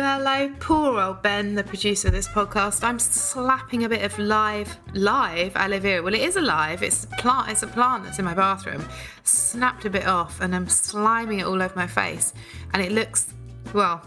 [0.00, 0.48] Hello.
[0.60, 2.84] Poor old Ben, the producer of this podcast.
[2.84, 6.02] I'm slapping a bit of live, live aloe vera.
[6.02, 6.82] Well, it is alive.
[6.82, 7.50] It's a plant.
[7.50, 8.86] It's a plant that's in my bathroom.
[9.24, 12.32] Snapped a bit off, and I'm sliming it all over my face,
[12.72, 13.32] and it looks,
[13.74, 14.00] well,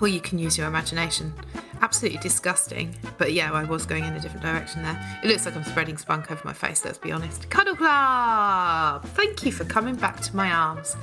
[0.00, 1.34] well, you can use your imagination.
[1.82, 2.94] Absolutely disgusting.
[3.18, 5.20] But yeah, I was going in a different direction there.
[5.22, 7.50] It looks like I'm spreading spunk over my face, let's be honest.
[7.50, 9.04] Cuddle Club!
[9.08, 10.96] Thank you for coming back to my arms.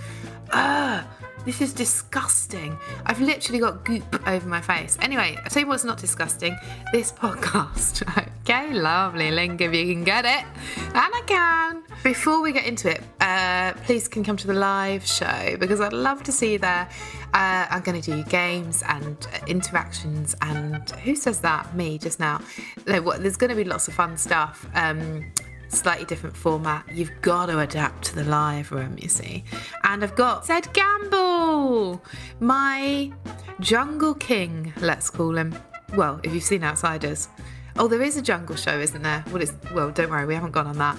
[0.52, 1.04] Ugh,
[1.46, 2.78] this is disgusting.
[3.06, 4.98] I've literally got goop over my face.
[5.02, 6.58] Anyway, I'll tell you what's not disgusting.
[6.92, 8.04] This podcast.
[8.42, 10.46] okay, lovely, Link, if you can get it.
[10.78, 11.84] And I can.
[12.04, 15.94] Before we get into it, uh, please can come to the live show because I'd
[15.94, 16.88] love to see you there.
[17.34, 21.76] Uh, I'm going to do games and uh, interactions, and who says that?
[21.76, 22.42] Me just now.
[22.86, 24.68] There's going to be lots of fun stuff.
[24.76, 25.32] Um,
[25.74, 26.86] slightly different format.
[26.92, 29.44] You've got to adapt to the live room, you see.
[29.84, 32.02] And I've got Ed Gamble,
[32.40, 33.12] my
[33.60, 35.56] jungle king, let's call him.
[35.96, 37.28] Well, if you've seen Outsiders.
[37.76, 39.24] Oh, there is a jungle show, isn't there?
[39.32, 40.98] Well, well, don't worry, we haven't gone on that.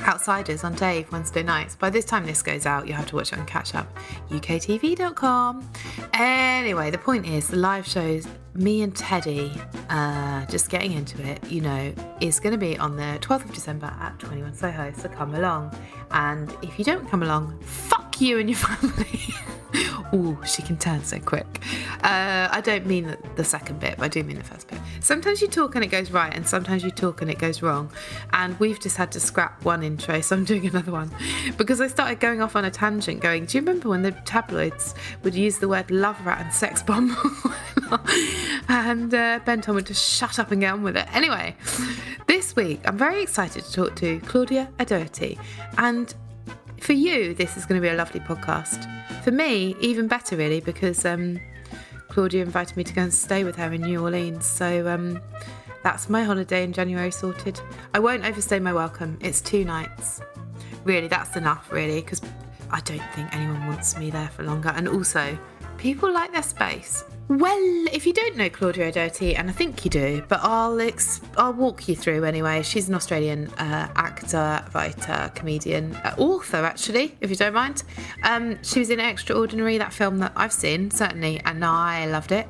[0.00, 1.76] Outsiders on Dave Wednesday nights.
[1.76, 3.86] By this time this goes out, you'll have to watch it on catch up.
[4.28, 5.70] UKTV.com.
[6.14, 9.52] Anyway, the point is the live shows, me and Teddy,
[9.88, 13.54] uh, just getting into it, you know, is going to be on the 12th of
[13.54, 14.92] December at 21 Soho.
[14.96, 15.76] So come along.
[16.10, 19.34] And if you don't come along, fuck you and your family.
[20.12, 21.46] Ooh, she can turn so quick.
[22.02, 24.80] Uh, I don't mean the second bit, but I do mean the first bit.
[24.98, 27.92] Sometimes you talk and it goes right, and sometimes you talk and it goes wrong.
[28.32, 31.12] And we've just had to scrap one intro, so I'm doing another one
[31.56, 33.20] because I started going off on a tangent.
[33.20, 36.82] Going, do you remember when the tabloids would use the word love rat and sex
[36.82, 37.16] bomb?
[38.68, 41.06] and uh, Ben told me to shut up and get on with it.
[41.14, 41.56] Anyway,
[42.26, 45.38] this week I'm very excited to talk to Claudia O'Doherty,
[45.78, 46.14] and
[46.80, 48.86] for you, this is going to be a lovely podcast.
[49.22, 51.38] For me, even better, really, because um,
[52.08, 54.46] Claudia invited me to go and stay with her in New Orleans.
[54.46, 55.20] So um,
[55.82, 57.60] that's my holiday in January sorted.
[57.94, 59.18] I won't overstay my welcome.
[59.20, 60.20] It's two nights.
[60.84, 62.22] Really, that's enough, really, because
[62.70, 64.70] I don't think anyone wants me there for longer.
[64.70, 65.38] And also,
[65.76, 67.04] people like their space.
[67.30, 71.20] Well, if you don't know Claudia O'Doherty, and I think you do, but I'll ex-
[71.36, 72.64] I'll walk you through anyway.
[72.64, 77.84] She's an Australian uh, actor, writer, comedian, uh, author actually, if you don't mind.
[78.24, 82.48] Um, she was in Extraordinary, that film that I've seen certainly, and I loved it.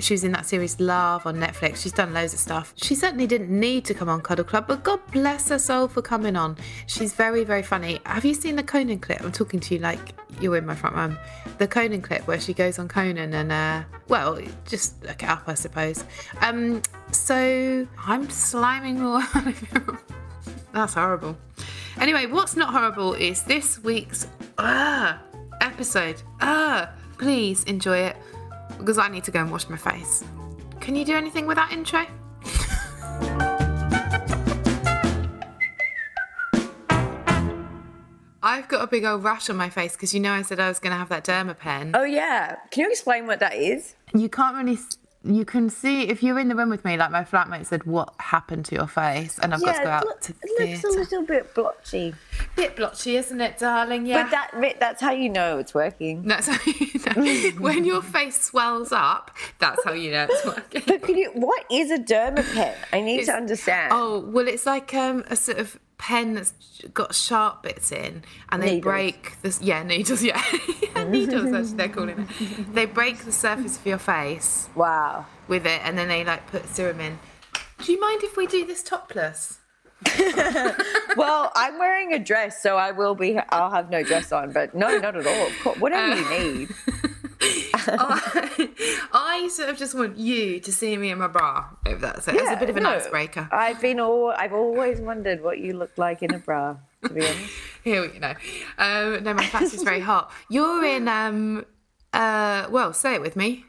[0.00, 1.76] She was in that series Love on Netflix.
[1.76, 2.72] She's done loads of stuff.
[2.76, 6.02] She certainly didn't need to come on Cuddle Club, but God bless her soul for
[6.02, 6.56] coming on.
[6.86, 8.00] She's very, very funny.
[8.06, 9.22] Have you seen the Conan clip?
[9.22, 11.18] I'm talking to you like you're in my front room.
[11.58, 15.44] The Conan clip where she goes on Conan and, uh, well, just look it up,
[15.46, 16.04] I suppose.
[16.40, 19.22] Um, so I'm sliming more.
[20.72, 21.36] That's horrible.
[21.98, 25.18] Anyway, what's not horrible is this week's uh,
[25.60, 26.22] episode.
[26.40, 26.86] Uh,
[27.18, 28.16] please enjoy it
[28.78, 30.24] because I need to go and wash my face.
[30.80, 32.06] Can you do anything with that intro?
[38.40, 40.68] I've got a big old rash on my face because you know I said I
[40.68, 41.90] was going to have that derma pen.
[41.94, 42.56] Oh yeah.
[42.70, 43.94] Can you explain what that is?
[44.14, 44.78] You can't really.
[45.24, 46.96] S- You can see if you're in the room with me.
[46.96, 49.92] Like my flatmate said, what happened to your face, and I've got to go it
[49.92, 52.14] out look- to it looks a little bit blotchy.
[52.56, 54.06] Bit blotchy, isn't it, darling?
[54.06, 54.22] Yeah.
[54.24, 56.22] But that that's how you know it's working.
[56.22, 57.50] That's how you know.
[57.60, 60.82] when your face swells up, that's how you know it's working.
[60.86, 62.74] But can you what is a dermapen?
[62.92, 63.92] I need to understand.
[63.92, 66.52] Oh well, it's like um, a sort of pen that's
[66.94, 68.82] got sharp bits in, and they Needles.
[68.82, 69.60] break this.
[69.60, 70.22] Yeah, needles.
[70.22, 70.42] Yeah,
[70.94, 71.50] yeah needles.
[71.50, 72.74] What they're calling it.
[72.74, 75.26] They break the surface of your face Wow.
[75.48, 77.18] with it, and then they like put serum in.
[77.84, 79.58] Do you mind if we do this topless?
[81.16, 83.36] Well, I'm wearing a dress, so I will be.
[83.50, 85.74] I'll have no dress on, but no, not at all.
[85.80, 86.68] Whatever you uh, need.
[87.90, 88.70] I,
[89.12, 91.66] I sort of just want you to see me in my bra.
[91.86, 92.36] If that's it.
[92.36, 93.48] it's a bit of an no, icebreaker.
[93.52, 94.30] I've been all.
[94.30, 96.76] I've always wondered what you look like in a bra.
[97.04, 97.52] To be honest.
[97.84, 98.34] Here we go.
[98.78, 100.30] Um, no, my face is very hot.
[100.48, 101.08] You're in.
[101.08, 101.64] Um,
[102.12, 103.64] uh, well, say it with me.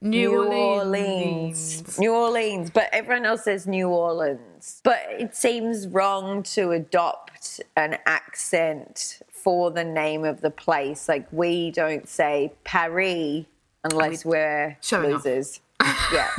[0.00, 0.50] New, New Orleans.
[0.50, 1.98] Orleans.
[1.98, 4.80] New Orleans, but everyone else says New Orleans.
[4.82, 11.08] But it seems wrong to adopt an accent for the name of the place.
[11.08, 13.44] Like we don't say Paris
[13.84, 15.60] unless we're losers.
[16.12, 16.30] yeah.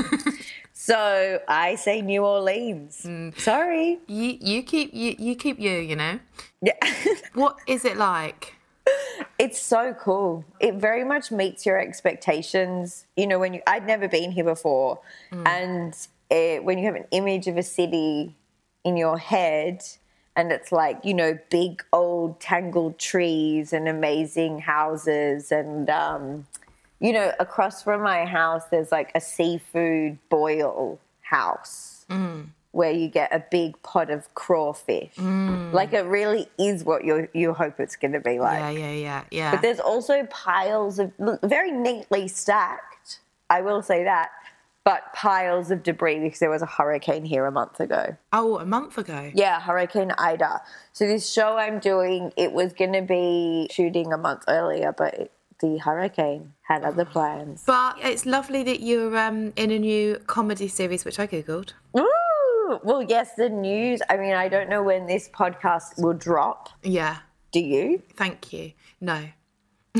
[0.73, 3.03] So I say New Orleans.
[3.05, 3.39] Mm.
[3.39, 3.99] Sorry.
[4.07, 5.71] You, you keep you, you keep you.
[5.71, 6.19] You know.
[6.61, 6.73] Yeah.
[7.33, 8.55] What is it like?
[9.39, 10.43] It's so cool.
[10.59, 13.05] It very much meets your expectations.
[13.15, 14.99] You know, when you, I'd never been here before,
[15.31, 15.95] and
[16.29, 18.35] it, when you have an image of a city
[18.83, 19.83] in your head,
[20.35, 26.45] and it's like, you know, big old tangled trees and amazing houses, and, um,
[27.03, 32.45] you know, across from my house, there's like a seafood boil house mm.
[32.71, 35.13] where you get a big pot of crawfish.
[35.17, 35.73] Mm.
[35.73, 38.57] Like it really is what you you hope it's going to be like.
[38.57, 39.51] Yeah, yeah, yeah, yeah.
[39.51, 41.11] But there's also piles of
[41.43, 43.19] very neatly stacked.
[43.49, 44.29] I will say that,
[44.85, 48.15] but piles of debris because there was a hurricane here a month ago.
[48.31, 49.29] oh, a month ago.
[49.35, 50.61] Yeah, Hurricane Ida.
[50.93, 55.13] So this show I'm doing, it was going to be shooting a month earlier, but
[55.13, 55.31] it,
[55.63, 57.63] the hurricane had other plans.
[57.65, 61.73] But it's lovely that you're um, in a new comedy series, which I googled.
[61.97, 64.01] Ooh, well, yes, the news.
[64.09, 66.69] I mean, I don't know when this podcast will drop.
[66.81, 67.17] Yeah.
[67.51, 68.01] Do you?
[68.15, 68.71] Thank you.
[69.01, 69.25] No.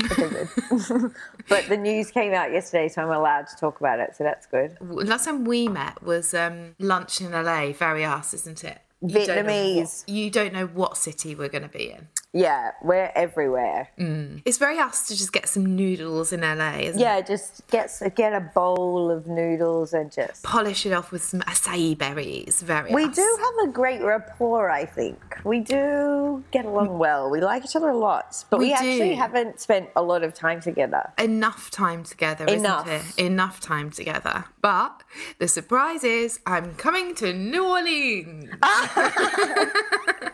[1.48, 4.16] But the news came out yesterday, so I'm allowed to talk about it.
[4.16, 4.76] So that's good.
[4.80, 7.72] Last time we met was um, lunch in LA.
[7.72, 8.78] Very us, isn't it?
[9.02, 10.04] You don't know Vietnamese.
[10.06, 12.08] what- you don't know what city we're going to be in.
[12.34, 13.90] Yeah, we're everywhere.
[13.96, 14.42] Mm.
[14.44, 17.02] It's very us to just get some noodles in LA, isn't it?
[17.02, 20.42] Yeah, just get get a bowl of noodles and just.
[20.42, 22.60] Polish it off with some acai berries.
[22.60, 23.14] Very We us.
[23.14, 25.38] do have a great rapport, I think.
[25.44, 26.98] We do get along mm.
[26.98, 27.30] well.
[27.30, 30.34] We like each other a lot, but we, We actually haven't spent a lot of
[30.34, 31.12] time together.
[31.18, 32.88] enough time together, Enough.
[32.88, 33.26] isn't it?
[33.26, 34.46] Enough time together.
[34.60, 35.04] But
[35.38, 38.50] the surprise is I'm coming to New Orleans.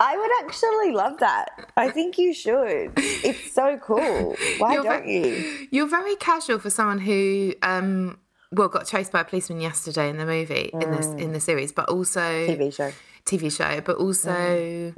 [0.00, 1.70] I would actually love that.
[1.76, 2.92] I think you should.
[2.96, 4.34] It's so cool.
[4.58, 5.68] Why You're don't ve- you?
[5.70, 8.18] You're very casual for someone who um
[8.50, 11.70] well got chased by a policeman yesterday in the movie in this in the series,
[11.70, 12.92] but also TV show.
[13.26, 14.94] TV show, but also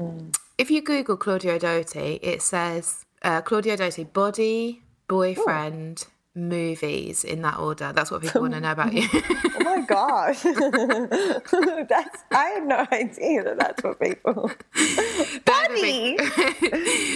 [0.57, 7.59] if you Google Claudia O'Doherty, it says uh, Claudia O'Doherty body, boyfriend, movies in that
[7.59, 7.93] order.
[7.93, 9.07] That's what people want to know about you.
[9.13, 10.43] Oh my gosh.
[11.89, 14.51] that's I had no idea that that's what people.
[15.45, 16.17] Body.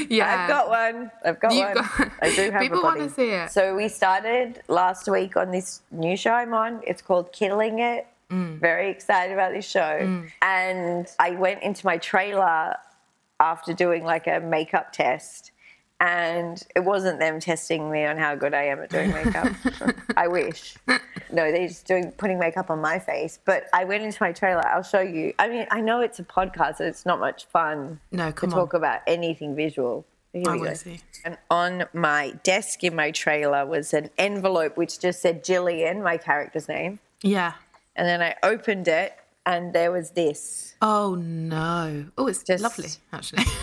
[0.08, 1.10] yeah, I've got one.
[1.24, 1.74] I've got You've one.
[1.74, 3.00] got- I do have People a body.
[3.00, 3.50] wanna see it.
[3.50, 6.80] So we started last week on this new show I'm on.
[6.86, 8.06] It's called Killing It.
[8.30, 8.58] Mm.
[8.58, 10.22] Very excited about this show.
[10.42, 12.74] And I went into my trailer
[13.38, 15.52] after doing like a makeup test.
[15.98, 19.48] And it wasn't them testing me on how good I am at doing makeup.
[20.16, 20.74] I wish.
[20.86, 23.38] No, they're just doing putting makeup on my face.
[23.44, 24.66] But I went into my trailer.
[24.66, 25.32] I'll show you.
[25.38, 28.40] I mean, I know it's a podcast, so it's not much fun No, come to
[28.40, 30.04] come talk about anything visual.
[30.34, 30.74] Here I we go.
[30.74, 31.00] see.
[31.24, 36.18] And on my desk in my trailer was an envelope which just said Jillian, my
[36.18, 36.98] character's name.
[37.22, 37.54] Yeah.
[37.96, 39.14] And then I opened it
[39.46, 40.74] and there was this.
[40.82, 42.06] Oh no.
[42.18, 43.44] Oh, it's Just- lovely actually.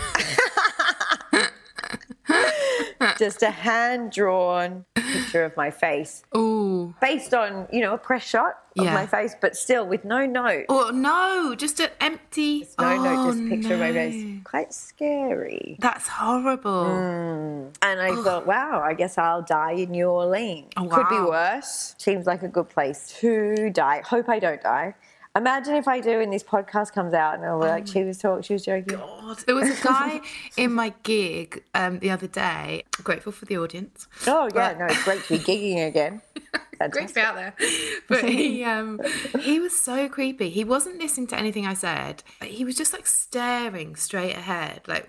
[3.18, 6.22] Just a hand drawn picture of my face.
[6.32, 6.94] oh.
[7.00, 8.94] Based on, you know, a press shot of Yeah.
[8.94, 10.66] my face, but still with no note.
[10.68, 12.66] Oh no, just an empty.
[12.78, 14.40] No oh, note, just a picture of my face.
[14.44, 15.76] Quite scary.
[15.80, 16.84] That's horrible.
[16.86, 17.74] Mm.
[17.82, 20.72] And I thought, wow, I guess I'll die in New Orleans.
[20.76, 21.94] Oh, Could be worse.
[21.98, 24.02] Seems like a good place to die.
[24.04, 24.94] Hope I don't die.
[25.36, 28.42] Imagine if I do and this podcast comes out and Oh like, she was talking,
[28.42, 28.96] she was joking.
[28.96, 29.38] God.
[29.46, 30.20] There was a guy
[30.56, 32.84] in my gig um, the other day.
[33.02, 34.06] Grateful for the audience.
[34.28, 36.22] Oh yeah, But- no, it's great to be gigging again.
[36.90, 37.54] Great to be out there.
[38.08, 39.00] But he um
[39.40, 40.50] he was so creepy.
[40.50, 42.22] He wasn't listening to anything I said.
[42.42, 45.06] He was just like staring straight ahead, like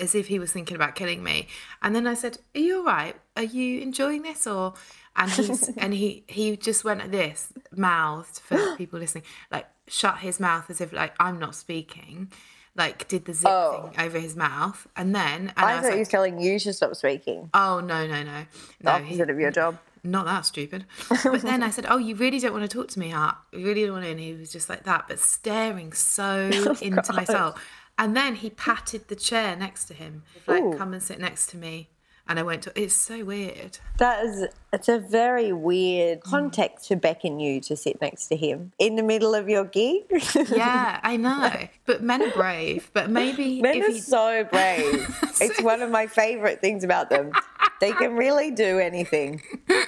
[0.00, 1.46] as if he was thinking about killing me.
[1.80, 3.14] And then I said, Are you all right?
[3.36, 4.74] Are you enjoying this or
[5.16, 10.18] and he's and he he just went at this, mouthed for people listening, like shut
[10.18, 12.30] his mouth as if like I'm not speaking.
[12.74, 13.90] like did the zip Oh.
[13.94, 16.58] thing over his mouth, and then and I was thought he like, was telling you
[16.60, 17.50] to stop speaking.
[17.52, 18.46] "Oh no, no, no,
[18.80, 19.78] The no." he- opposite of your job.
[20.04, 20.86] not that stupid.
[21.22, 23.36] But then I said, "Oh, you really don't want to talk to me, Hart?
[23.52, 26.76] You really don't want to?" And he was just like that, but staring so oh,
[26.80, 27.54] into my soul.
[27.98, 30.74] And then he patted the chair next to him, like, Ooh.
[30.78, 31.90] "Come and sit next to me."
[32.28, 32.72] And I went to.
[32.80, 33.78] It's so weird.
[33.98, 36.30] That is, it's a very weird Mm.
[36.30, 40.04] context to beckon you to sit next to him in the middle of your gig.
[40.48, 41.68] Yeah, I know.
[41.84, 42.90] But men are brave.
[42.94, 45.14] But maybe Men if are he, so brave.
[45.40, 47.32] it's one of my favorite things about them.
[47.80, 49.42] They can really do anything,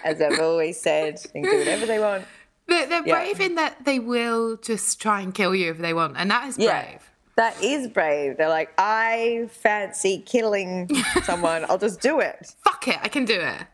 [0.05, 1.19] as I've always said.
[1.33, 2.25] They can do whatever they want.
[2.67, 3.15] they're, they're Yeah.
[3.15, 6.49] brave in that they will just try and kill you if they want, and that
[6.49, 6.99] is Yeah.
[7.37, 7.55] Brave.
[7.55, 8.37] That is brave.
[8.37, 10.91] They're like, I fancy killing
[11.25, 11.65] someone.
[11.69, 12.55] I'll just do it.
[12.65, 13.67] Fuck it, I can do it.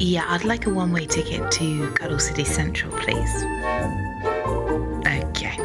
[0.00, 3.34] Yeah, I'd like a one way ticket to Cuddle City Central, please.
[5.06, 5.56] Okay.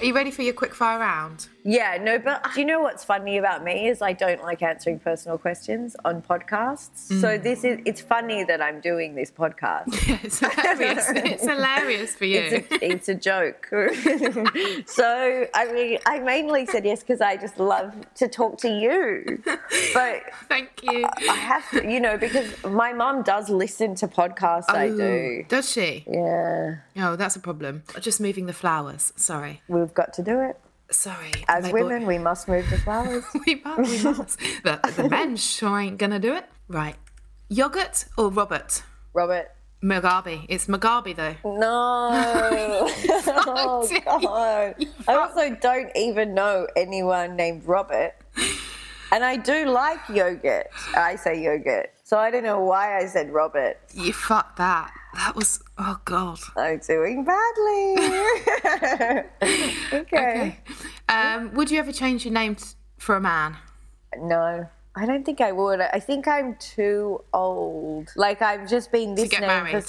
[0.00, 1.48] Are you ready for your quick fire round?
[1.64, 4.98] Yeah, no, but do you know what's funny about me is I don't like answering
[4.98, 7.20] personal questions on podcasts.
[7.20, 7.42] So mm.
[7.42, 9.84] this is it's funny that I'm doing this podcast.
[10.24, 11.08] it's hilarious.
[11.10, 12.40] it's hilarious for you.
[12.40, 13.68] It's a, it's a joke.
[14.86, 19.42] so I mean, I mainly said yes because I just love to talk to you.
[19.94, 21.06] But Thank you.
[21.28, 24.70] I have to, you know, because my mum does listen to podcasts.
[24.70, 25.42] I do.
[25.42, 26.04] Oh, does she?
[26.08, 27.82] Yeah, Oh, that's a problem.
[28.00, 29.12] Just moving the flowers.
[29.16, 29.62] Sorry.
[29.68, 30.58] we've got to do it.
[30.92, 31.32] Sorry.
[31.48, 33.24] As My boy- women, we must move the flowers.
[33.46, 33.90] we must.
[33.90, 34.38] We must.
[34.64, 36.44] the, the men sure ain't gonna do it.
[36.68, 36.96] Right.
[37.48, 38.82] Yogurt or Robert?
[39.12, 39.50] Robert.
[39.82, 40.46] Mugabe.
[40.48, 41.34] It's Mugabe though.
[41.44, 42.10] No.
[43.26, 43.88] oh.
[44.04, 44.86] God.
[45.08, 48.14] I also don't even know anyone named Robert.
[49.10, 50.68] And I do like yogurt.
[50.94, 51.90] I say yogurt.
[52.12, 53.78] So I don't know why I said Robert.
[53.94, 54.92] You fucked that.
[55.14, 55.62] That was.
[55.78, 56.38] Oh god.
[56.58, 57.94] I'm doing badly.
[59.42, 59.94] okay.
[59.94, 60.58] Okay.
[61.08, 62.58] Um, would you ever change your name
[62.98, 63.56] for a man?
[64.18, 64.68] No.
[64.94, 65.80] I don't think I would.
[65.80, 68.10] I think I'm too old.
[68.14, 69.84] Like I've just been this get name married.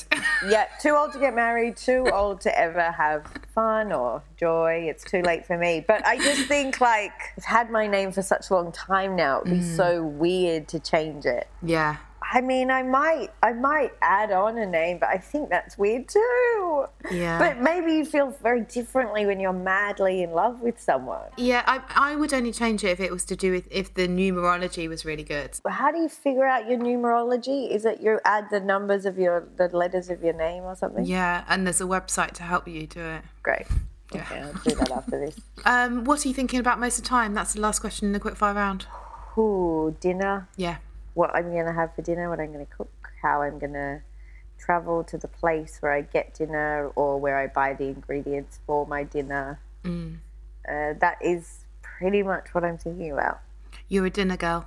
[0.47, 4.85] Yeah, too old to get married, too old to ever have fun or joy.
[4.89, 5.83] It's too late for me.
[5.85, 9.41] But I just think like I've had my name for such a long time now.
[9.41, 9.75] It'd be Mm.
[9.75, 11.49] so weird to change it.
[11.61, 11.97] Yeah.
[12.33, 16.07] I mean, I might, I might add on a name, but I think that's weird
[16.07, 16.85] too.
[17.11, 17.37] Yeah.
[17.37, 21.29] But maybe you feel very differently when you're madly in love with someone.
[21.37, 24.07] Yeah, I, I would only change it if it was to do with if the
[24.07, 25.59] numerology was really good.
[25.63, 27.69] Well how do you figure out your numerology?
[27.69, 31.05] Is it you add the numbers of your the letters of your name or something?
[31.05, 33.21] Yeah, and there's a website to help you do it.
[33.43, 33.67] Great.
[34.11, 35.39] Okay, I'll do that after this.
[35.65, 37.33] Um, what are you thinking about most of the time?
[37.33, 38.85] That's the last question in the quickfire round.
[39.37, 40.49] Ooh, dinner.
[40.57, 40.77] Yeah.
[41.13, 42.91] What I'm going to have for dinner, what I'm going to cook,
[43.21, 44.01] how I'm going to
[44.57, 48.87] travel to the place where I get dinner or where I buy the ingredients for
[48.87, 49.59] my dinner.
[49.83, 50.17] Mm.
[50.67, 53.41] Uh, that is pretty much what I'm thinking about.
[53.89, 54.65] You're a dinner girl.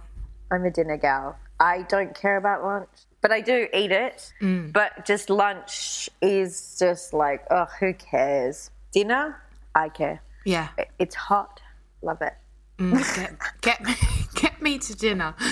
[0.51, 1.39] I'm a dinner gal.
[1.59, 2.89] I don't care about lunch,
[3.23, 4.33] but I do eat it.
[4.41, 4.73] Mm.
[4.73, 8.71] But just lunch is just like, oh, who cares?
[8.93, 9.41] Dinner,
[9.75, 10.21] I care.
[10.45, 10.69] Yeah.
[10.99, 11.61] It's hot.
[12.03, 12.35] Love it.
[12.79, 13.95] Mm, get, get me
[14.37, 15.35] get me to dinner.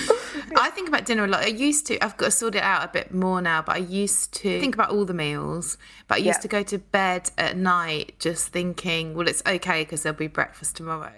[0.57, 1.41] I think about dinner a lot.
[1.43, 2.03] I used to.
[2.03, 3.61] I've got to sort it out a bit more now.
[3.61, 5.77] But I used to think about all the meals.
[6.07, 6.41] But I used Yeah.
[6.41, 10.75] to go to bed at night just thinking, well, it's okay because there'll be breakfast
[10.77, 11.11] tomorrow.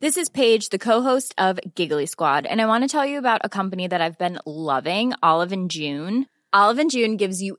[0.00, 3.42] This is Paige, the co-host of Giggly Squad, and I want to tell you about
[3.44, 6.26] a company that I've been loving, Olive and June.
[6.54, 7.58] Olive and June gives you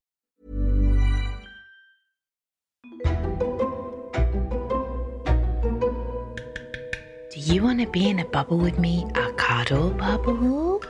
[7.41, 9.07] you want to be in a bubble with me?
[9.15, 10.83] A cuddle bubble?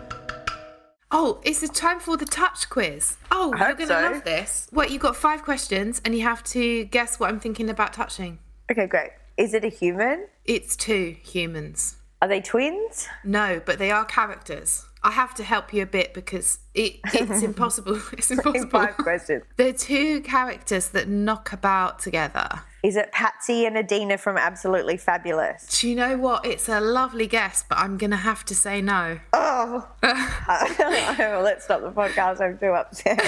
[1.09, 3.17] Oh, it's the time for the touch quiz.
[3.31, 4.01] Oh, I you're going to so.
[4.01, 4.67] love this.
[4.71, 8.39] What, you've got five questions and you have to guess what I'm thinking about touching.
[8.69, 9.11] Okay, great.
[9.37, 10.27] Is it a human?
[10.43, 11.97] It's two humans.
[12.21, 13.07] Are they twins?
[13.23, 14.85] No, but they are characters.
[15.03, 17.99] I have to help you a bit because it, it's impossible.
[18.13, 18.69] It's impossible.
[18.69, 19.43] Five questions.
[19.55, 22.61] They're two characters that knock about together.
[22.83, 25.79] Is it Patsy and Edina from Absolutely Fabulous?
[25.79, 26.45] Do you know what?
[26.47, 29.19] It's a lovely guess, but I'm going to have to say no.
[29.33, 32.41] Oh, well, let's stop the podcast.
[32.41, 33.21] I'm too upset.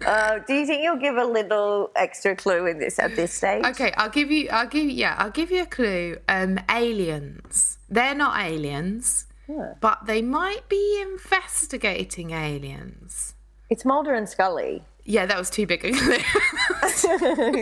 [0.06, 3.66] uh, do you think you'll give a little extra clue in this at this stage?
[3.66, 4.48] Okay, I'll give you.
[4.50, 4.92] I'll give you.
[4.92, 6.16] Yeah, I'll give you a clue.
[6.26, 7.76] Um, aliens.
[7.90, 9.26] They're not aliens,
[9.80, 13.34] but they might be investigating aliens.
[13.68, 14.84] It's Mulder and Scully.
[15.10, 16.16] Yeah, that was too big a clue.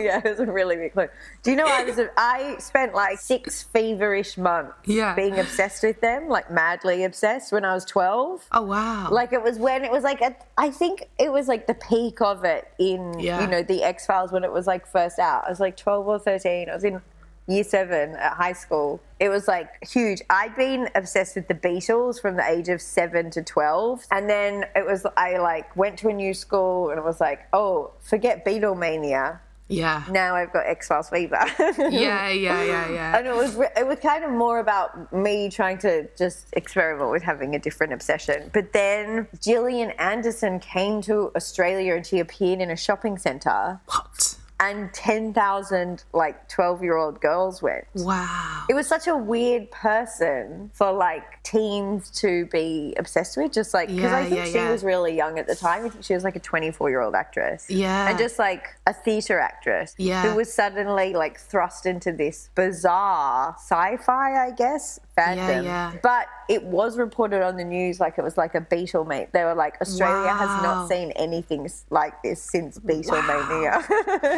[0.03, 1.07] yeah, it was a really big clue.
[1.43, 5.15] Do you know I was I spent like six feverish months Yeah.
[5.15, 8.45] being obsessed with them, like madly obsessed when I was twelve.
[8.51, 9.07] oh wow!
[9.11, 12.19] Like it was when it was like a, I think it was like the peak
[12.21, 13.39] of it in Yeah.
[13.41, 15.45] you know the X Files when it was like first out.
[15.45, 16.69] I was like twelve or thirteen.
[16.69, 17.01] I was in
[17.47, 19.01] year seven at high school.
[19.19, 20.21] It was like huge.
[20.29, 24.65] I'd been obsessed with the Beatles from the age of seven to twelve, and then
[24.75, 28.45] it was I like went to a new school and it was like, oh, forget
[28.45, 29.39] Beatlemania.
[29.69, 30.03] yeah.
[30.09, 31.39] Now I've got X Files fever.
[31.89, 33.17] Yeah, yeah, yeah, yeah.
[33.17, 37.23] And it was it was kind of more about me trying to just experiment with
[37.23, 38.49] having a different obsession.
[38.53, 44.37] But then Gillian Anderson came to Australia and she appeared in a shopping centre, What?
[44.59, 47.85] And ten thousand like twelve year old girls went.
[47.93, 48.63] Wow.
[48.69, 53.89] It was such a weird person for like teens to be obsessed with, just like
[53.89, 54.71] because I think yeah, she yeah.
[54.71, 55.85] was really young at the time.
[55.85, 57.69] I think she was like a 24 year old actress.
[57.69, 58.09] Yeah.
[58.09, 60.23] And just like a theatre actress Yeah.
[60.23, 65.63] who was suddenly like thrust into this bizarre sci fi, I guess, fandom.
[65.63, 65.93] yeah.
[66.03, 69.31] But it was reported on the news like it was like a Beatlemate.
[69.31, 73.83] They were like, Australia has not seen anything like this since Beatlemania.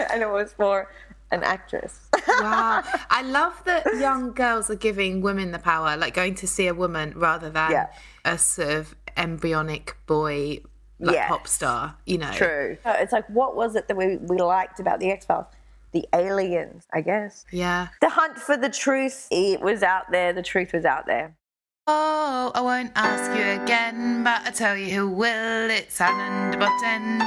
[0.11, 0.89] and it was for
[1.31, 1.99] an actress.
[2.27, 2.83] Wow.
[3.09, 6.73] I love that young girls are giving women the power, like going to see a
[6.73, 7.87] woman rather than Yeah.
[8.23, 10.61] a sort of embryonic boy,
[10.99, 11.27] like Yes.
[11.27, 12.31] pop star, you know?
[12.31, 12.77] True.
[12.85, 15.47] It's like, what was it that we, we liked about the X Files?
[15.91, 17.45] The aliens, I guess.
[17.51, 17.87] Yeah.
[18.01, 20.33] The hunt for the truth, it was out there.
[20.33, 21.35] The truth was out there.
[21.87, 25.71] Oh, I won't ask you again, but I tell you who will.
[25.71, 27.17] It's Alain de Botton.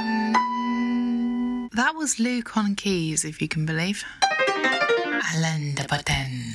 [1.75, 4.05] That was Luke on keys, if you can believe.
[5.35, 6.53] Alain de Botton.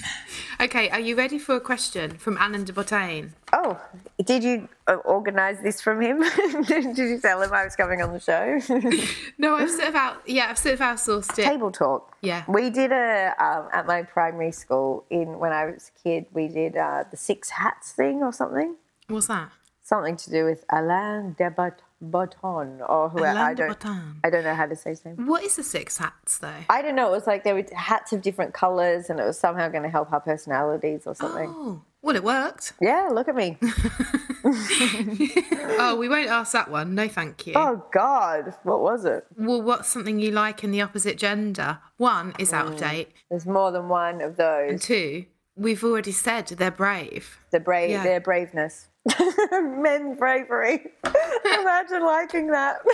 [0.60, 3.32] Okay, are you ready for a question from Alain de Botton?
[3.52, 3.80] Oh,
[4.24, 6.20] did you uh, organise this from him?
[6.66, 8.58] did you tell him I was coming on the show?
[9.40, 10.20] No, I've sort of out.
[10.26, 11.44] Yeah, I've sort of outsourced it.
[11.44, 12.16] Table talk.
[12.22, 12.42] Yeah.
[12.48, 16.26] We did a um, at my primary school in when I was a kid.
[16.32, 18.74] We did uh, the six hats thing or something.
[19.06, 19.52] What's that?
[19.84, 23.38] Something to do with Alain de Bot- Botton or whoever.
[23.38, 23.84] I don't.
[24.24, 25.26] I don't know how to say his name.
[25.26, 26.64] What is the six hats though?
[26.68, 27.08] I don't know.
[27.08, 29.88] It was like there were hats of different colours, and it was somehow going to
[29.88, 31.48] help our personalities or something.
[31.52, 32.74] Oh, well, it worked.
[32.80, 33.58] Yeah, look at me.
[35.80, 36.94] Oh, we won't ask that one.
[36.94, 37.52] No, thank you.
[37.54, 39.26] oh God, what was it?
[39.36, 41.78] Well, what's something you like in the opposite gender?
[41.96, 42.80] One is out of hmm.
[42.80, 43.12] date.
[43.30, 44.70] There's more than one of those.
[44.70, 47.38] And two, we've already said they're brave.
[47.50, 48.02] The brave, Yeah.
[48.02, 48.88] their braveness,
[49.52, 50.92] men's bravery.
[51.60, 52.78] Imagine liking that.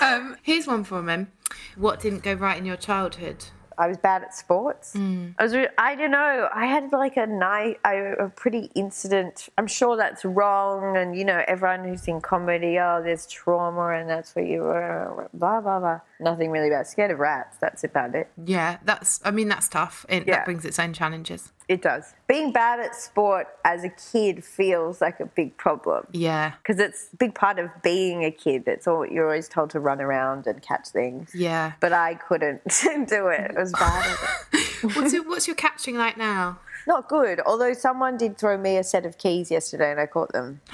[0.00, 1.30] Um, here's one from him.
[1.76, 3.44] What didn't go right in your childhood?
[3.78, 4.94] I was bad at sports.
[4.94, 5.34] Mm.
[5.38, 5.54] I was.
[5.54, 6.48] Re- I don't know.
[6.54, 9.48] I had like a night, I, a pretty incident.
[9.56, 14.08] I'm sure that's wrong, and you know, everyone who's in comedy, oh, there's trauma, and
[14.08, 15.28] that's what you were.
[15.34, 16.00] Blah blah blah.
[16.20, 16.86] Nothing really bad.
[16.86, 17.56] Scared of rats.
[17.60, 18.28] That's about it.
[18.44, 19.20] Yeah, that's.
[19.24, 20.04] I mean, that's tough.
[20.08, 20.36] It, Yeah.
[20.36, 21.52] That brings its own challenges.
[21.72, 22.12] It does.
[22.26, 26.52] Being bad at sport as a kid feels like a big problem Yeah.
[26.62, 28.64] because it's a big part of being a kid.
[28.66, 31.30] It's all you're always told to run around and catch things.
[31.34, 31.72] Yeah.
[31.80, 32.60] But I couldn't
[33.08, 33.52] do it.
[33.52, 34.18] It was bad
[34.52, 34.92] it.
[34.96, 36.58] What's your, what's your catching like now?
[36.86, 37.40] Not good.
[37.46, 40.60] Although someone did throw me a set of keys yesterday and I caught them.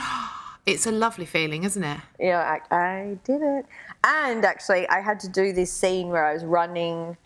[0.67, 1.99] It's a lovely feeling, isn't it?
[2.21, 3.65] Yeah, I, I did it.
[4.05, 7.17] And actually, I had to do this scene where I was running.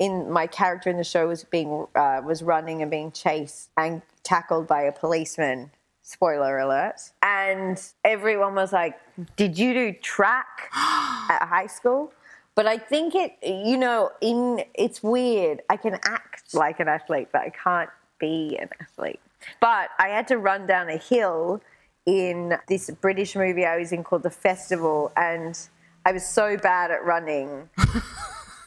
[0.00, 4.02] In my character in the show was being uh, was running and being chased and
[4.24, 5.70] tackled by a policeman.
[6.02, 7.12] Spoiler alert!
[7.22, 8.98] And everyone was like,
[9.36, 12.12] "Did you do track at high school?"
[12.54, 15.62] But I think it, you know, in it's weird.
[15.70, 19.20] I can act like an athlete, but I can't be an athlete.
[19.60, 21.62] But I had to run down a hill
[22.06, 25.58] in this British movie I was in called The Festival, and
[26.04, 27.68] I was so bad at running.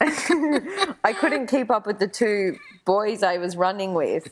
[1.04, 4.28] I couldn't keep up with the two boys I was running with.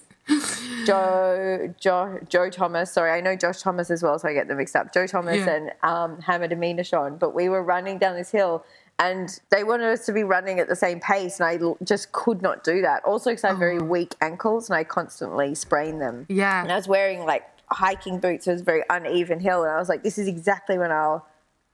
[0.84, 2.92] Joe, Joe, Joe Thomas.
[2.92, 4.92] Sorry, I know Josh Thomas as well, so I get them mixed up.
[4.92, 5.50] Joe Thomas Yeah.
[5.54, 7.18] and um, Hammed Animashaun.
[7.18, 8.64] But we were running down this hill,
[8.98, 12.12] and they wanted us to be running at the same pace, and I l- just
[12.12, 13.04] could not do that.
[13.04, 16.26] Also, because I have very weak ankles, and I constantly sprain them.
[16.28, 16.62] Yeah.
[16.62, 18.44] And I was wearing like hiking boots.
[18.44, 20.92] So it was a very uneven hill, and I was like, "This is exactly when
[20.92, 21.26] I'll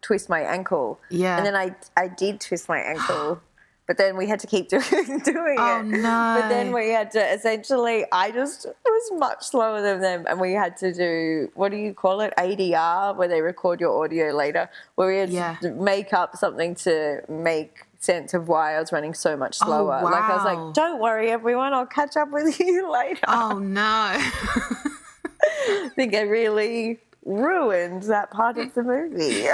[0.03, 1.37] twist my ankle." Yeah.
[1.37, 3.41] And then I I did twist my ankle.
[3.89, 5.85] But then we had to keep doing, doing Oh, it.
[5.87, 6.39] no.
[6.41, 10.53] But then we had to essentially, I just was much slower than them, and we
[10.53, 14.69] had to do what do you call it, ADR, where they record your audio later,
[14.97, 15.57] where we had Yeah.
[15.63, 19.67] to make up something to make sense of why I was running so much oh,
[19.67, 20.03] slower.
[20.03, 23.59] Like I was Oh, like, "Don't worry, everyone, I'll catch up with you later." Oh
[23.59, 23.83] no.
[25.41, 26.99] I think I really
[27.29, 29.47] ruined that part of the movie.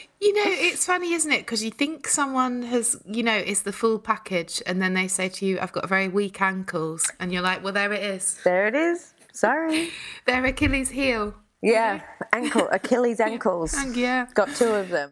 [0.24, 1.40] You know, it's funny, isn't it?
[1.40, 5.28] Because you think someone has, you know, is the full package, and then they say
[5.28, 8.40] to you, "I've got very weak ankles," and you're like, "Well, there it is.
[8.42, 9.12] there it is.
[9.34, 9.90] Sorry.
[10.24, 12.00] Their Achilles heel." Yeah,
[12.32, 13.76] ankle, Achilles ankles.
[13.94, 14.26] Yeah.
[14.32, 15.10] Got two of them.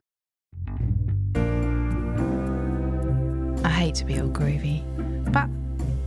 [3.64, 4.82] I hate to be all groovy,
[5.30, 5.48] but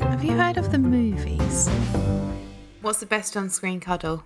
[0.09, 1.69] have you heard of the movies?
[2.81, 4.23] What's the best on-screen cuddle?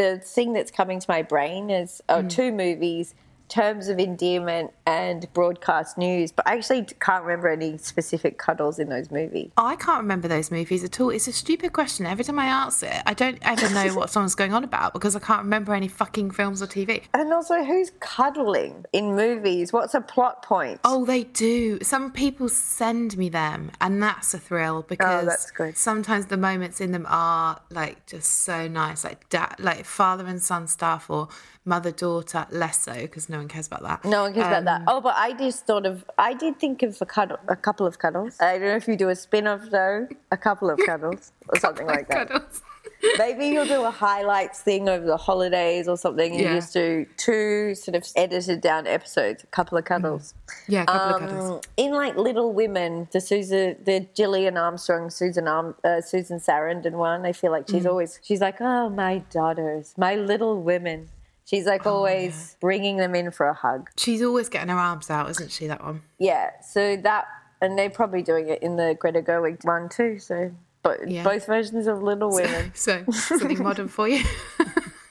[0.00, 2.30] The thing that's coming to my brain is oh, mm.
[2.30, 3.14] two movies
[3.50, 8.88] terms of endearment and broadcast news but i actually can't remember any specific cuddles in
[8.88, 11.10] those movies Oh, I can't remember those movies at all.
[11.10, 12.06] It's a stupid question.
[12.06, 15.14] Every time I ask it, I don't ever know what someone's going on about because
[15.16, 17.02] I can't remember any fucking films or TV.
[17.12, 21.78] and also who's cuddling in movies what's a plot point Oh, they do.
[21.82, 25.76] Some people send me them, and that's a thrill oh, because Oh, that's good.
[25.76, 30.42] sometimes the moments in them are like just so nice, like da- like father and
[30.42, 31.28] son stuff, or
[31.64, 32.46] mother daughter.
[32.50, 34.04] Less so because no one cares about that.
[34.04, 34.80] no one cares about that.
[34.82, 36.04] Um, Oh, but I just thought of.
[36.18, 38.40] I did think of a cuddle, a couple of cuddles.
[38.40, 41.86] I don't know if you do a spin-off though, a couple of cuddles or something
[41.86, 42.28] like that.
[42.28, 42.62] Cuddles.
[43.18, 46.50] Maybe you'll do a highlights thing over the holidays or something, and Yeah.
[46.54, 50.34] you just do two sort of edited down episodes, a couple of cuddles.
[50.68, 51.64] Yeah, a couple of Um, cuddles.
[51.78, 57.24] in like Little Women, the Susan, the Gillian Armstrong, Susan Arm, uh, Susan Sarandon one.
[57.24, 57.90] I feel like she's Mm.
[57.90, 61.08] always she's like, oh my daughters, my Little Women.
[61.50, 63.90] She's like Oh, always bringing them in for a hug.
[63.96, 65.66] She's always getting her arms out, isn't she?
[65.66, 66.02] That one.
[66.18, 67.24] Yeah, so that
[67.60, 70.20] and they're probably doing it in the Greta Gerwig one too.
[70.20, 70.52] So,
[70.84, 71.24] but Yeah.
[71.24, 72.70] both versions of Little Women.
[72.76, 74.22] So something modern for you.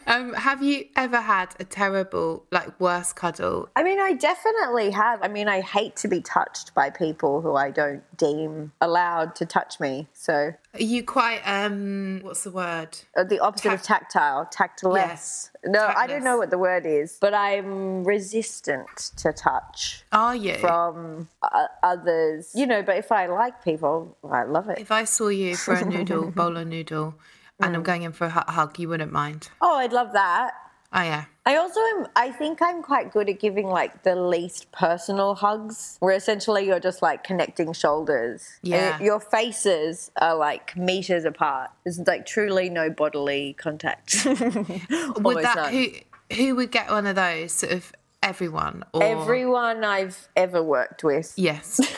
[0.10, 3.70] um, have you ever had a terrible, like, worst cuddle?
[3.76, 5.22] I mean, I definitely have.
[5.22, 9.46] I mean, I hate to be touched by people who I don't deem allowed to
[9.46, 10.08] touch me.
[10.14, 10.34] So,
[10.74, 12.98] Are you quite um, what's the word?
[13.16, 14.96] uh, the opposite of tactile, tactless.
[14.96, 20.36] Yes, No, I don't know what the word is, but I'm resistant to touch Are
[20.36, 20.56] you?
[20.56, 22.52] from uh, others.
[22.56, 24.80] You know, but if I like people, I love it.
[24.80, 27.14] If I saw you for a noodle, bowl of noodle,
[27.60, 27.78] and Mm.
[27.78, 29.50] I'm going in for a hug, you wouldn't mind.
[29.62, 30.52] Oh, I'd love that.
[30.92, 31.26] Oh yeah.
[31.46, 35.98] I also am, I think I'm quite good at giving like the least personal hugs,
[36.00, 38.48] where essentially you're just like connecting shoulders.
[38.64, 38.98] Yeah.
[39.00, 41.70] y- your faces are like meters apart.
[41.84, 44.16] There's like truly no bodily contact.
[44.26, 45.74] Would that none.
[45.74, 45.88] who
[46.36, 47.52] who would get one of those?
[47.52, 47.92] Sort of
[48.24, 51.34] everyone or Everyone I've ever worked with.
[51.36, 51.80] Yes.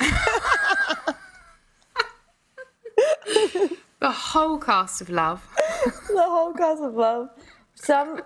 [4.02, 5.48] the whole cast of love.
[5.86, 7.30] the whole cast of love.
[7.76, 8.22] Some,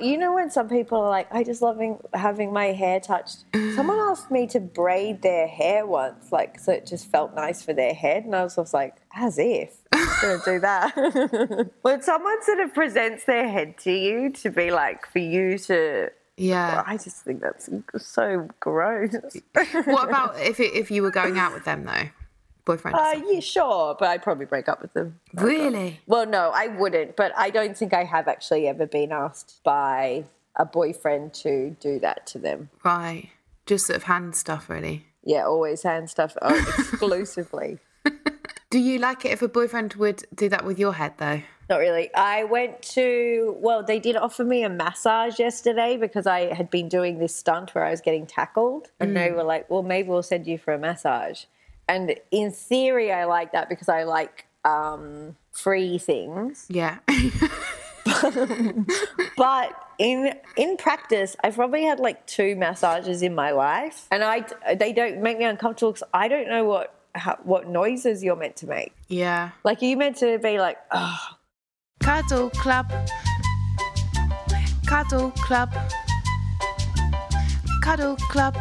[0.00, 3.74] you know, when some people are like, "I just loving having my hair touched." Mm.
[3.74, 7.72] Someone asked me to braid their hair once, like, so it just felt nice for
[7.72, 12.42] their head, and I was just like, "As if I'm gonna do that." when someone
[12.44, 16.84] sort of presents their head to you to be like for you to, Yeah.
[16.86, 19.14] I just think that's so gross.
[19.86, 22.10] what about if it, if you were going out with them though?
[22.64, 22.96] Boyfriend?
[22.96, 25.20] Uh, yeah, sure, but I'd probably break up with them.
[25.34, 26.00] really?
[26.06, 30.24] Well, no, I wouldn't, but I don't think I have actually ever been asked by
[30.56, 32.70] a boyfriend to do that to them.
[32.84, 33.30] Right.
[33.66, 35.06] Just sort of hand stuff, really.
[35.22, 37.78] Yeah, always hand stuff oh, exclusively.
[38.70, 41.42] Do you like it if a boyfriend would do that with your head, though?
[41.68, 42.12] Not really.
[42.14, 46.88] I went to, well, they did offer me a massage yesterday because I had been
[46.88, 48.90] doing this stunt where I was getting tackled.
[48.98, 51.44] And they were like, well, maybe we'll send you for a massage.
[51.90, 56.66] And in theory, I like that because I like um, free things.
[56.68, 56.98] Yeah.
[59.36, 64.44] But in in practice, I've probably had like two massages in my life, and I
[64.74, 68.56] they don't make me uncomfortable because I don't know what how, what noises you're meant
[68.56, 68.92] to make.
[69.08, 69.50] yeah.
[69.64, 71.18] Like, are you meant to be like, oh,
[72.00, 72.92] Cuddle club.
[74.86, 75.72] Cuddle club.
[77.82, 78.56] Cuddle club.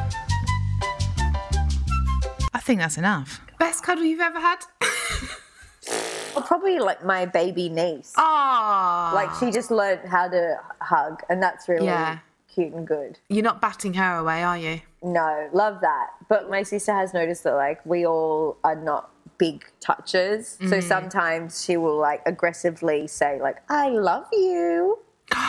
[2.69, 3.41] I think that's enough.
[3.57, 4.59] Best cuddle you've ever had?
[6.35, 8.13] or probably like my baby niece.
[8.15, 9.09] Ah.
[9.11, 12.19] Like she just learned how to hug, and that's really Yeah.
[12.47, 13.17] cute and good.
[13.27, 14.81] You're not batting her away, are you?
[15.01, 16.09] No, love that.
[16.27, 20.55] But my sister has noticed that like we all are not big touchers.
[20.61, 20.69] Mm.
[20.69, 24.99] So sometimes she will like aggressively say like I love you.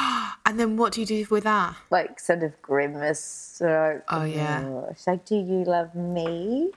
[0.47, 1.77] And then what do you do with that?
[1.91, 3.23] Like sort of grimace.
[3.23, 4.89] So, Oh, yeah.
[4.97, 6.73] She's like, Do you love me?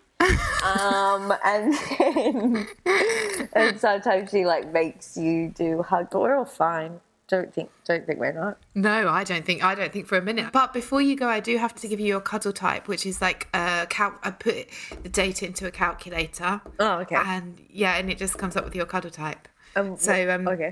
[0.63, 2.67] Um and then
[3.53, 6.99] and sometimes she like makes you do hug, but we're all fine.
[7.27, 8.57] Don't think don't think we're not.
[8.75, 10.51] No, I don't think I don't think for a minute.
[10.51, 13.21] But before you go, I do have to give you your cuddle type, which is
[13.21, 14.67] like a cal- I put
[15.01, 16.61] the data into a calculator.
[16.79, 17.15] Oh, okay.
[17.15, 19.47] And yeah, and it just comes up with your cuddle type.
[19.75, 20.71] Um, so um, okay.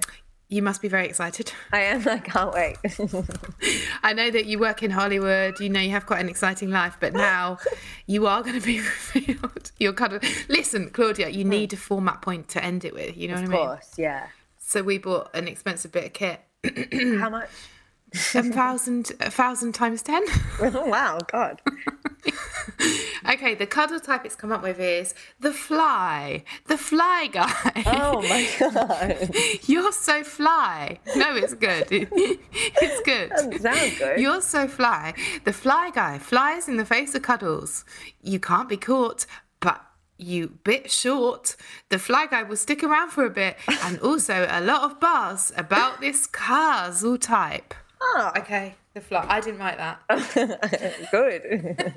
[0.52, 1.52] You must be very excited.
[1.72, 2.08] I am.
[2.08, 2.78] I can't wait.
[4.04, 5.60] I know that you work in Hollywood.
[5.60, 7.58] You know you have quite an exciting life, but now
[8.06, 9.72] you are going to be revealed.
[9.80, 10.20] Your cuddle.
[10.50, 11.50] Listen, Claudia, you hmm.
[11.50, 13.18] need a format point to end it with.
[13.18, 13.62] You know of what I mean?
[13.62, 14.28] Of course, yeah.
[14.58, 16.42] So we bought an expensive bit of kit.
[17.18, 17.50] How much?
[18.36, 20.24] A thousand, a thousand times ten.
[20.60, 21.62] Oh, wow, God.
[23.42, 26.44] Okay, the cuddle type it's come up with is the fly.
[26.68, 27.84] The fly guy.
[27.88, 29.32] Oh my God.
[29.66, 31.00] You're so fly.
[31.16, 31.88] No, it's good.
[31.92, 33.60] it's good.
[33.60, 34.20] sounds good.
[34.20, 35.16] You're so fly.
[35.44, 37.84] The fly guy flies in the face of cuddles.
[38.22, 39.26] You can't be caught,
[39.60, 39.82] but
[40.20, 41.56] you bit short.
[41.90, 45.52] The fly guy will stick around for a bit and also a lot of buzz
[45.58, 47.74] about this causal type.
[48.00, 49.26] Oh, Okay, the fly.
[49.28, 51.08] I didn't write that.
[51.12, 51.96] good.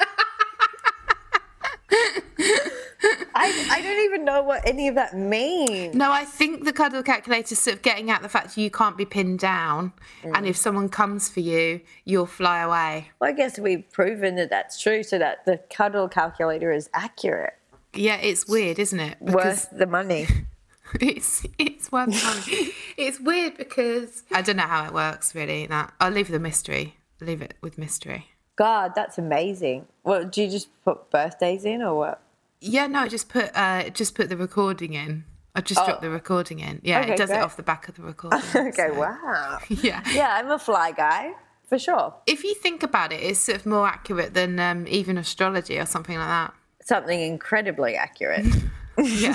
[3.37, 5.95] I, I don't even know what any of that means.
[5.95, 8.97] No, I think the cuddle calculator is sort of getting at the fact you can't
[8.97, 10.49] be pinned down, and mm.
[10.49, 13.11] if someone comes for you, you'll fly away.
[13.21, 17.55] Well, I guess we've proven that that's true, so that the cuddle calculator is accurate.
[17.93, 19.21] Yeah, it's weird, isn't it?
[19.21, 20.27] Worth the money.
[21.01, 22.73] it's it's worth money.
[22.97, 25.67] it's weird because I don't know how it works really.
[25.67, 26.97] That I'll leave the mystery.
[27.21, 28.34] Leave it with mystery.
[28.57, 29.87] God, that's amazing.
[30.05, 32.21] Well, do you just put birthdays in or what?
[32.61, 35.25] Yeah, no, I just put uh just put the recording in.
[35.55, 36.81] I just dropped the recording in.
[36.83, 37.39] Yeah, Okay, it does great.
[37.39, 38.41] it off the back of the recording.
[38.57, 39.59] Okay, so- wow.
[39.69, 40.03] Yeah.
[40.13, 41.33] Yeah, I'm a fly guy,
[41.69, 42.15] for sure.
[42.27, 45.87] If you think about it, it's sort of more accurate than um, even astrology or
[45.87, 46.55] something like that.
[46.83, 48.47] Something incredibly accurate.
[48.97, 49.35] Yeah.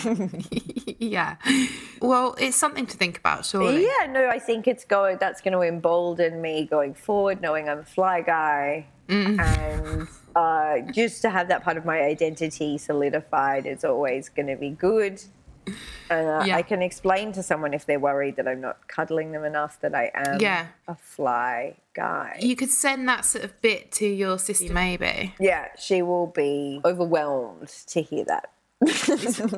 [1.00, 1.36] yeah.
[2.02, 3.84] Well, it's something to think about, surely.
[3.84, 5.18] Yeah, no, I think it's going.
[5.20, 9.40] That's going to embolden me going forward, knowing I'm a fly guy, Mm.
[9.40, 14.56] and uh, just to have that part of my identity solidified is always going to
[14.56, 15.22] be good.
[16.10, 16.56] Uh, Yeah.
[16.56, 19.94] I can explain to someone if they're worried that I'm not cuddling them enough that
[19.94, 20.68] I am Yeah.
[20.88, 22.38] a fly guy.
[22.40, 25.36] You could send that sort of bit to your sister, maybe.
[25.40, 28.50] yeah, she will be overwhelmed to hear that.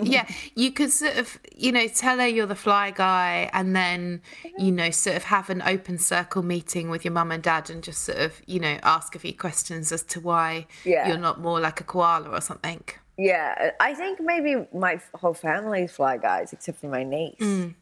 [0.01, 4.21] Yeah, you could sort of, you know, tell her you're the fly guy and then,
[4.57, 7.83] you know, sort of have an open circle meeting with your mum and dad and
[7.83, 11.07] just sort of, you know, ask a few questions as to why Yeah.
[11.07, 12.83] you're not more like a koala or something.
[13.17, 17.35] Yeah, I think maybe my whole family's fly guys, except for my niece.
[17.39, 17.75] Mm.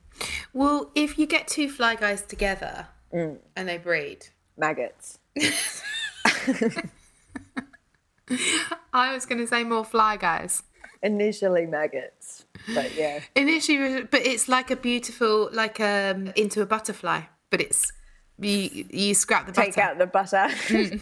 [0.53, 3.37] Well, if you get two fly guys together Mm.
[3.55, 5.17] and they breed, Maggots.
[8.93, 10.61] I was going to say more fly guys.
[11.01, 13.21] Initially maggots, but yeah.
[13.35, 17.91] Initially, but it's like a beautiful, like um, into a butterfly, but it's
[18.37, 19.65] you you scrap the butter.
[19.71, 20.47] Take out the butter.
[20.69, 20.99] A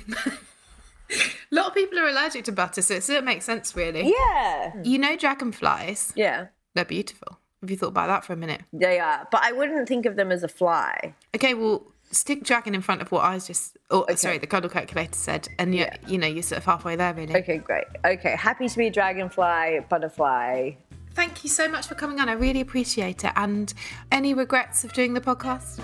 [1.51, 4.13] lot of people are allergic to butter, so it sort of makes sense, really.
[4.15, 4.73] yeah.
[4.83, 6.47] You know, dragonflies, Yeah.
[6.75, 7.39] they're beautiful.
[7.61, 8.61] Have you thought about that for a minute?
[8.71, 9.27] They are.
[9.31, 11.15] But I wouldn't think of them as a fly.
[11.35, 14.69] Okay, well, stick dragon in front of what I was just, oh, sorry, the cuddle
[14.69, 17.35] calculator said, and you, you know, you're sort of halfway there, really.
[17.35, 17.85] Okay, great.
[18.05, 18.35] Okay.
[18.35, 20.71] Happy to be a dragonfly, butterfly.
[21.13, 22.29] Thank you so much for coming on.
[22.29, 23.31] I really appreciate it.
[23.35, 23.73] And
[24.11, 25.83] any regrets of doing the podcast?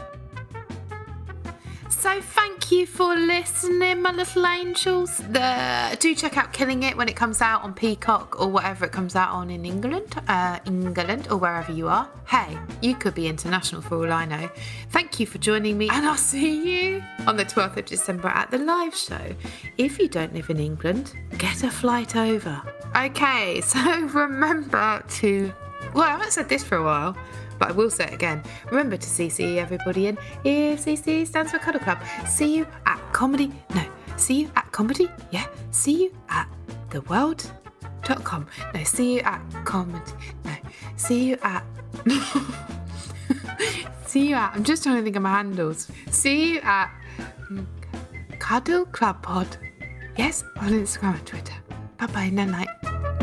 [2.03, 5.19] So thank you for listening, my little angels.
[5.19, 8.91] The, do check out Killing It when it comes out on Peacock or whatever it
[8.91, 12.09] comes out on in England, uh, England or wherever you are.
[12.27, 14.49] Hey, you could be international for all I know.
[14.89, 18.51] Thank you for joining me, and I'll see you on the 12th of December at
[18.51, 19.33] the live show.
[19.77, 22.61] If you don't live in England, get a flight over.
[22.97, 25.53] Okay, so remember to.
[25.93, 27.15] Well, I haven't said this for a while
[27.59, 28.41] but I will say it again.
[28.69, 31.99] Remember to CC everybody in if CC stands for Cuddle Club.
[32.27, 33.51] See you at comedy.
[33.75, 33.83] No,
[34.17, 35.09] see you at comedy.
[35.31, 36.47] Yeah, see you at
[36.89, 37.49] the world.
[38.03, 38.47] Dot com.
[38.73, 40.11] No, see you at comedy.
[40.43, 40.51] No,
[40.97, 41.63] see you at.
[44.05, 44.53] see you at.
[44.55, 45.89] I'm just trying to think of my handles.
[46.11, 46.91] See you at
[48.39, 49.57] Cuddle Club Pod.
[50.17, 51.53] Yes, on Instagram and Twitter.
[51.97, 53.22] Bye bye, night night.